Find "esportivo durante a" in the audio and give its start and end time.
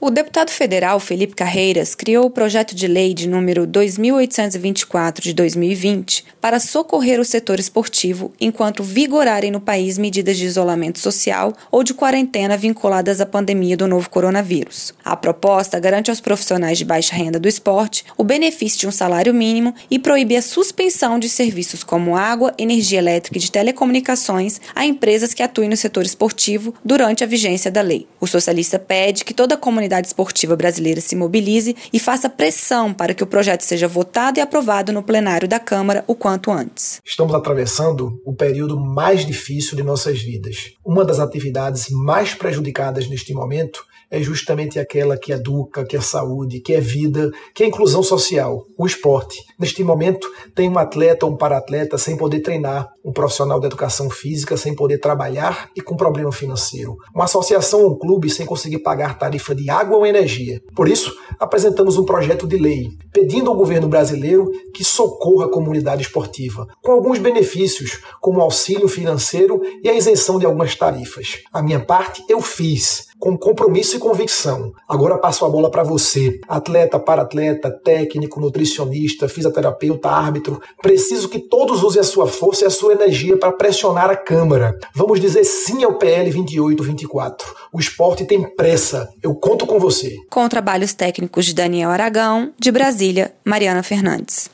26.06-27.26